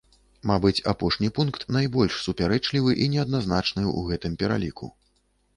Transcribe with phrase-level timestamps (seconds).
[0.51, 4.91] Мабыць, апошні пункт найбольш супярэчлівы і неадназначны ў гэтым пераліку.